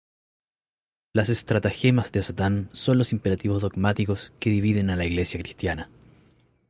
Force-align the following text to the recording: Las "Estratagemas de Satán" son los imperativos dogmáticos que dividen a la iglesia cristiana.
Las 1.13 1.29
"Estratagemas 1.29 2.11
de 2.11 2.23
Satán" 2.23 2.69
son 2.71 2.97
los 2.97 3.11
imperativos 3.13 3.61
dogmáticos 3.61 4.33
que 4.39 4.49
dividen 4.49 4.89
a 4.89 4.95
la 4.95 5.05
iglesia 5.05 5.39
cristiana. 5.39 5.91